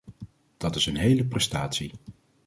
[0.57, 1.91] Dat is een hele prestatie.